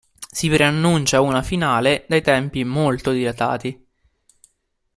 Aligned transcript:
Si 0.31 0.49
preannuncia 0.49 1.21
una 1.21 1.43
finale 1.43 2.05
dai 2.07 2.23
tempi 2.23 2.63
molto 2.63 3.11
dilatati. 3.11 3.87